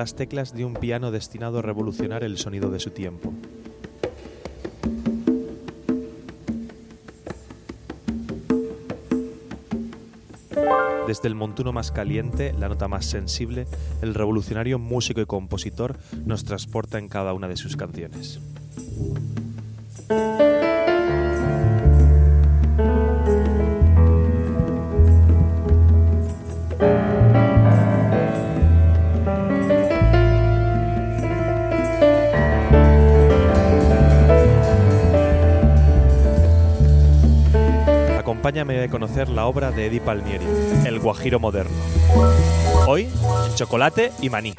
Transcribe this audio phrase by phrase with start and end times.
[0.00, 3.34] las teclas de un piano destinado a revolucionar el sonido de su tiempo.
[11.06, 13.66] Desde el montuno más caliente, la nota más sensible,
[14.00, 18.40] el revolucionario músico y compositor nos transporta en cada una de sus canciones.
[38.50, 40.44] Acompáñame a conocer la obra de Eddie Palmieri,
[40.84, 41.76] El Guajiro Moderno.
[42.88, 43.08] Hoy,
[43.54, 44.54] chocolate y maní.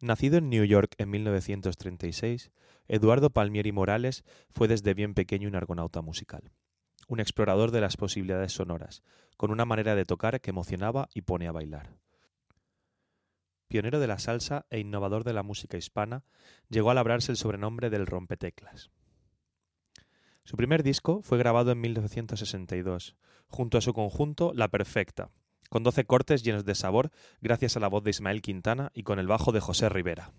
[0.00, 2.50] Nacido en New York en 1936,
[2.88, 6.50] Eduardo Palmieri Morales fue desde bien pequeño un argonauta musical,
[7.06, 9.04] un explorador de las posibilidades sonoras,
[9.36, 11.94] con una manera de tocar que emocionaba y pone a bailar.
[13.68, 16.24] Pionero de la salsa e innovador de la música hispana,
[16.68, 18.90] llegó a labrarse el sobrenombre del rompeteclas.
[20.44, 23.16] Su primer disco fue grabado en 1962,
[23.48, 25.30] junto a su conjunto La Perfecta,
[25.70, 27.10] con 12 cortes llenos de sabor
[27.40, 30.32] gracias a la voz de Ismael Quintana y con el bajo de José Rivera.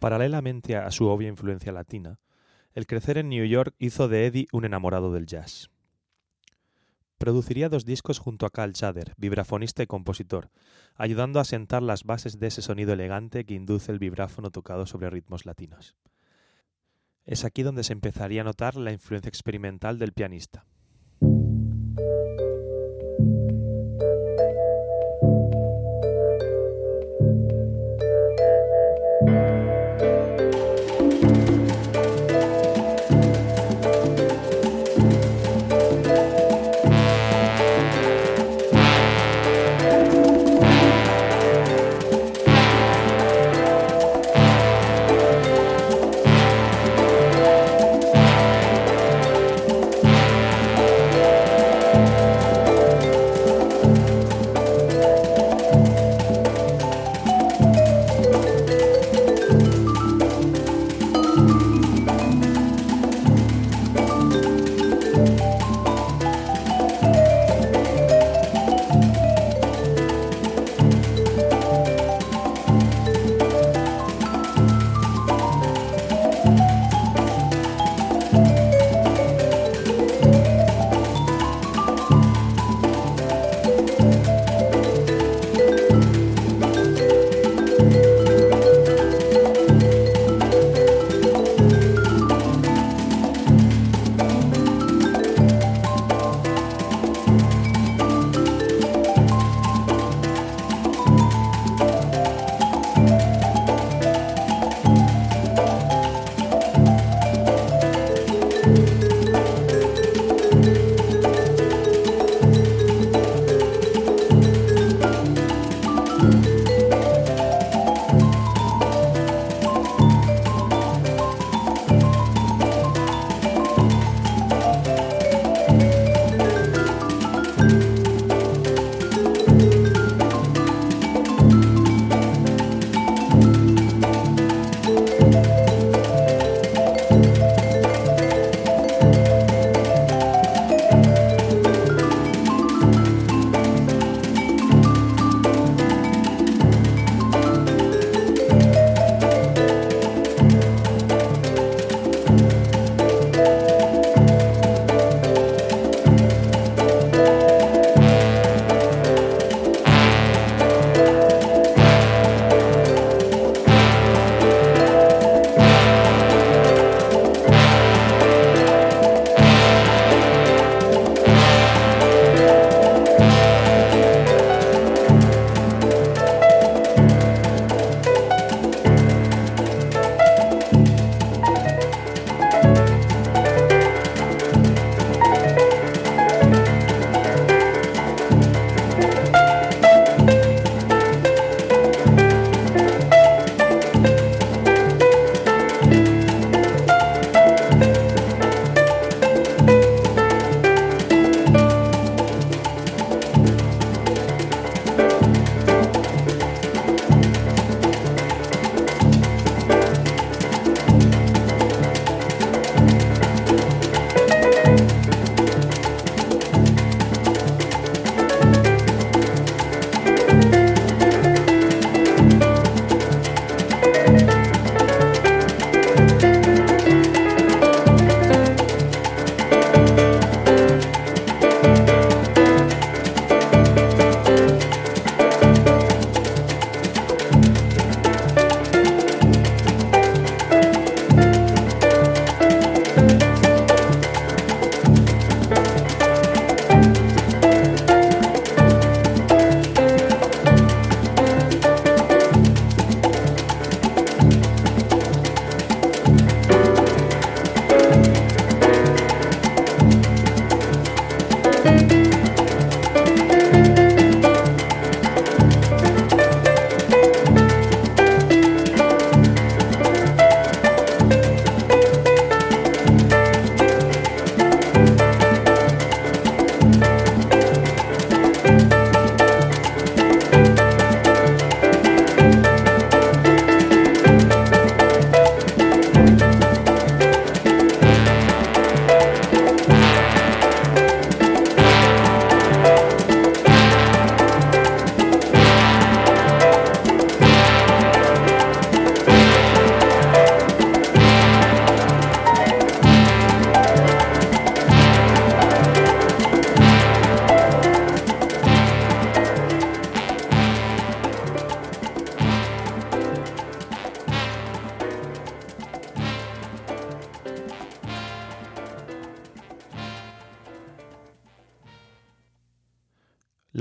[0.00, 2.18] A su obvia influencia latina,
[2.74, 5.70] el crecer en New York hizo de Eddie un enamorado del jazz.
[7.18, 10.50] Produciría dos discos junto a Carl Schader, vibrafonista y compositor,
[10.94, 15.10] ayudando a sentar las bases de ese sonido elegante que induce el vibráfono tocado sobre
[15.10, 15.96] ritmos latinos.
[17.24, 20.64] Es aquí donde se empezaría a notar la influencia experimental del pianista.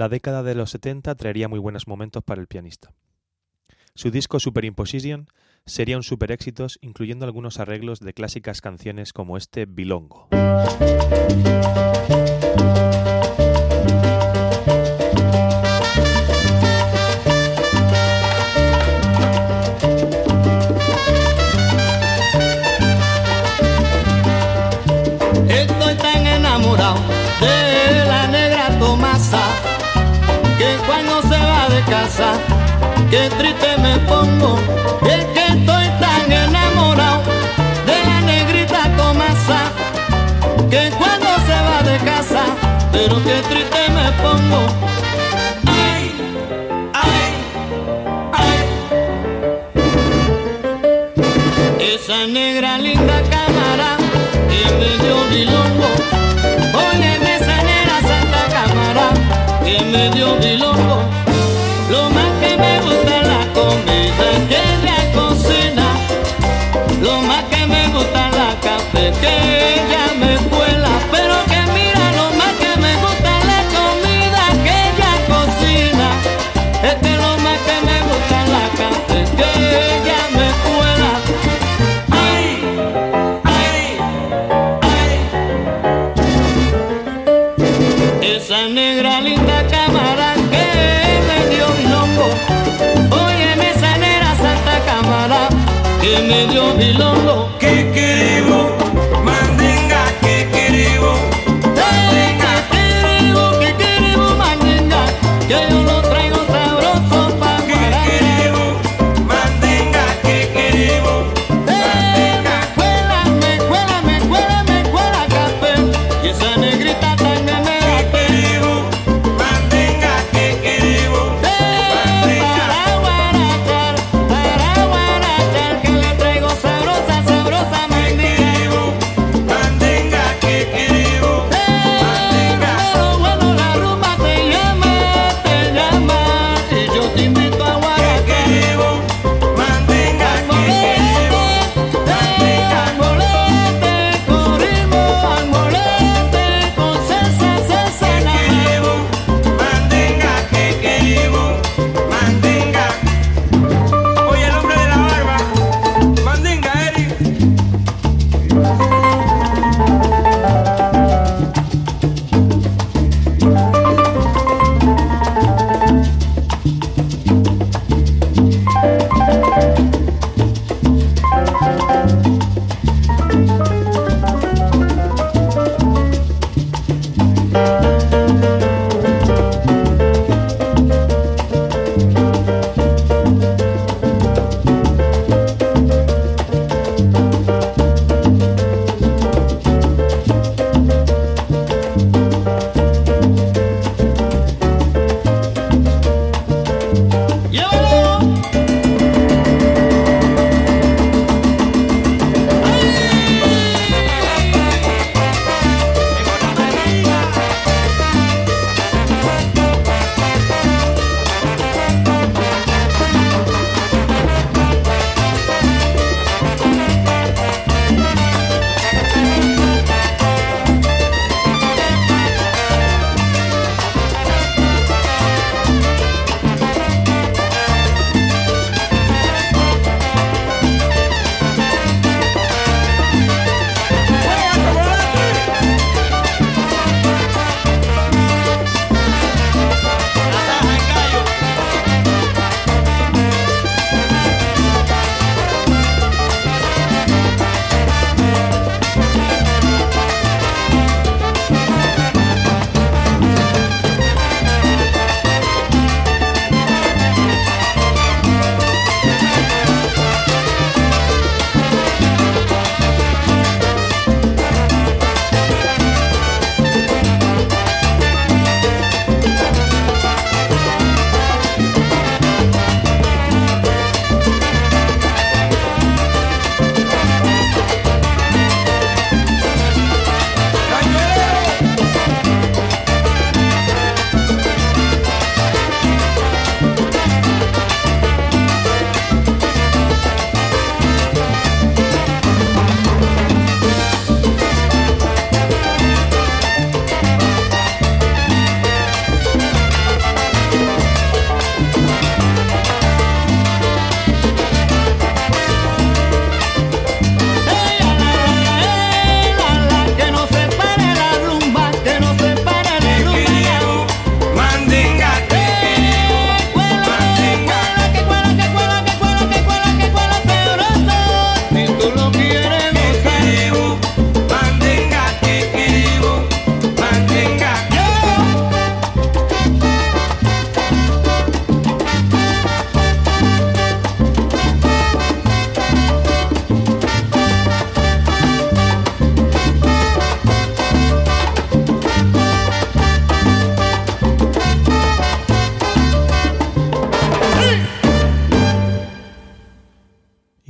[0.08, 2.94] La década de los 70 traería muy buenos momentos para el pianista.
[3.94, 5.28] Su disco Superimposition
[5.66, 10.30] sería un super éxitos, incluyendo algunos arreglos de clásicas canciones como este Bilongo.
[35.14, 37.22] Es que estoy tan enamorado
[37.86, 39.62] de la negrita Tomasa
[40.70, 42.44] que cuando se va de casa,
[42.92, 44.62] pero qué triste me pongo.
[45.68, 46.04] Ay,
[46.94, 47.30] ay,
[48.44, 48.60] ay.
[51.94, 53.90] Esa negra linda cámara
[54.50, 55.90] que me dio bilongo.
[56.90, 59.06] Óyeme esa negra santa cámara
[59.64, 61.27] que me dio bilongo.
[96.28, 97.50] Me dio bilongo.
[97.60, 98.87] ¿Qué queremos?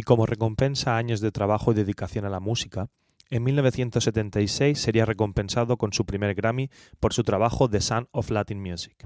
[0.07, 2.87] Como recompensa a años de trabajo y dedicación a la música,
[3.29, 6.69] en 1976 sería recompensado con su primer Grammy
[7.01, 9.05] por su trabajo The Sound of Latin Music.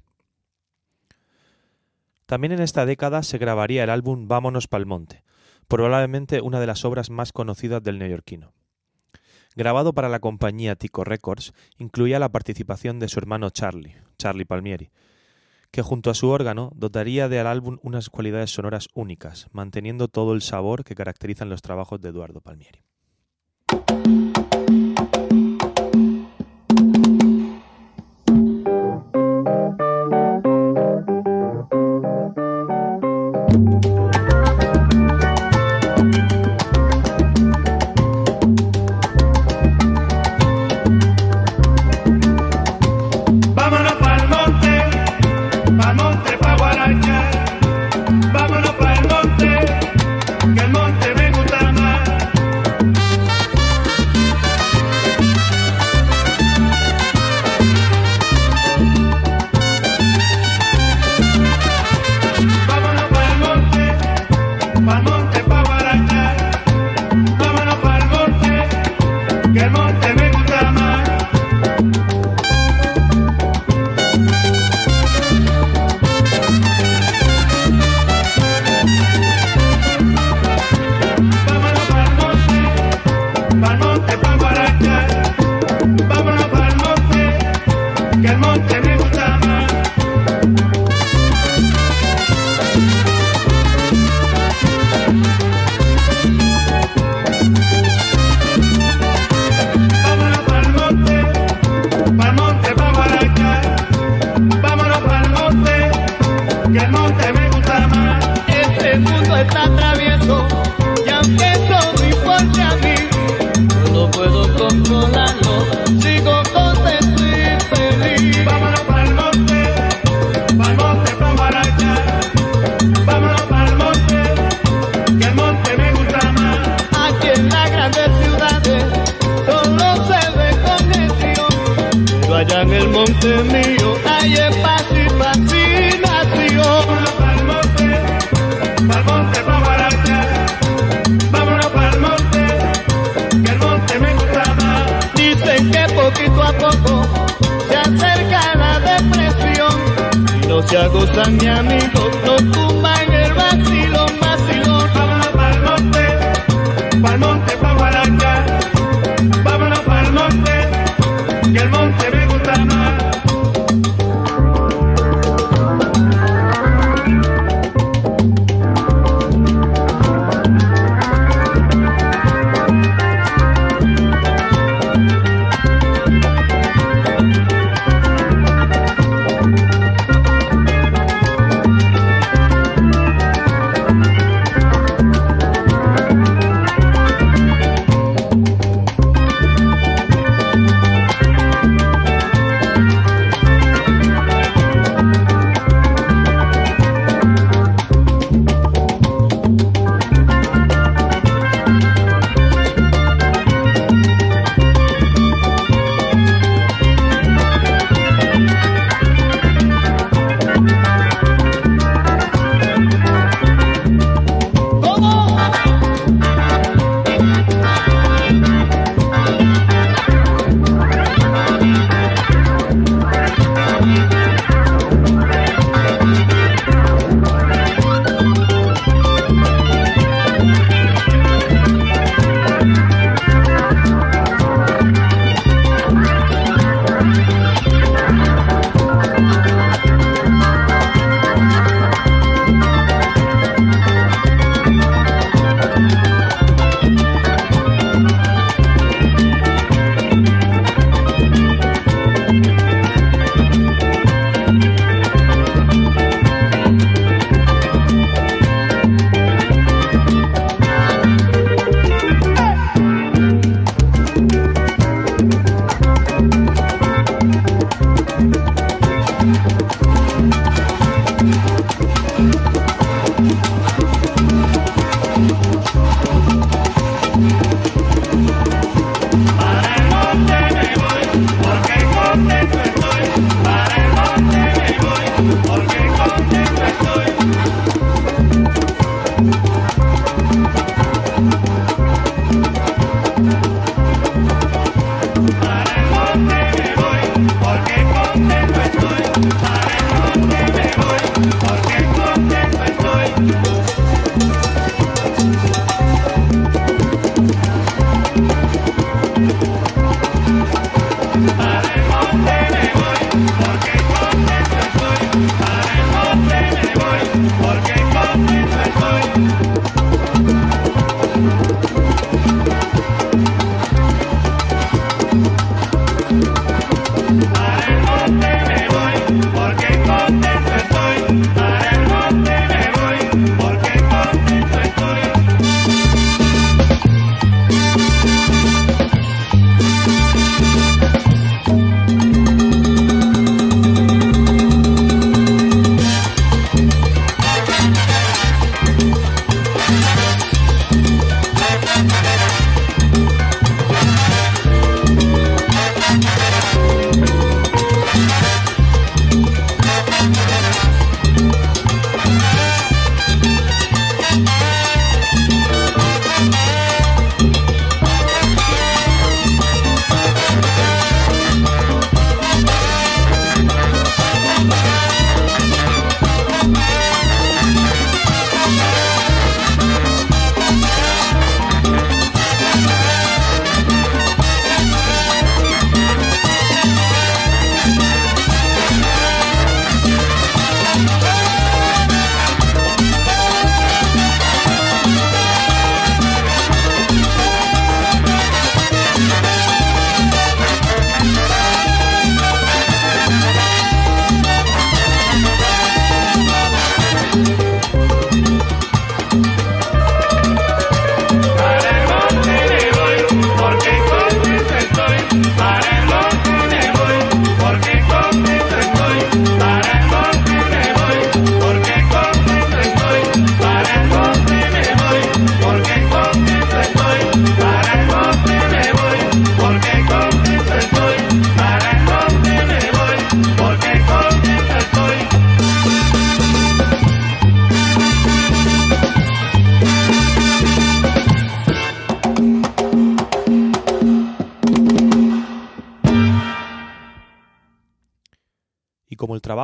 [2.28, 5.24] También en esta década se grabaría el álbum Vámonos pa'l Monte,
[5.68, 8.54] probablemente una de las obras más conocidas del neoyorquino.
[9.56, 14.92] Grabado para la compañía Tico Records, incluía la participación de su hermano Charlie, Charlie Palmieri,
[15.72, 20.42] que junto a su órgano dotaría del álbum unas cualidades sonoras únicas, manteniendo todo el
[20.42, 22.82] sabor que caracterizan los trabajos de Eduardo Palmieri.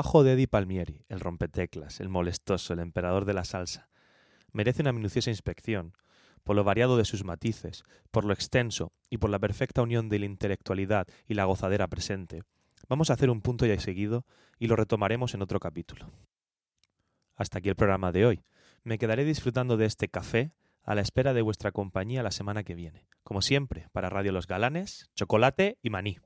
[0.08, 3.90] Trabajo de Eddie Palmieri, el rompeteclas, el molestoso, el emperador de la salsa,
[4.54, 5.92] merece una minuciosa inspección,
[6.46, 10.20] por lo variado de sus matices, por lo extenso y por la perfecta unión de
[10.20, 12.44] la intelectualidad y la gozadera presente,
[12.88, 14.26] vamos a hacer un punto ya seguido
[14.58, 16.10] y lo retomaremos en otro capítulo.
[17.36, 18.44] Hasta aquí el programa de hoy.
[18.86, 22.76] Me quedaré disfrutando de este café a la espera de vuestra compañía la semana que
[22.76, 23.10] viene.
[23.26, 26.18] Como siempre, para Radio Los Galanes, chocolate y maní.